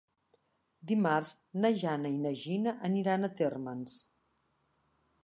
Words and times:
Dimarts 0.91 1.33
na 1.65 1.71
Jana 1.81 2.11
i 2.13 2.17
na 2.23 2.31
Gina 2.45 2.73
aniran 2.89 3.23
a 3.29 3.33
Térmens. 3.43 3.99